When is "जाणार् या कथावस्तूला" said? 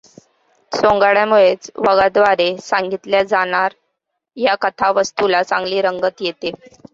3.25-5.43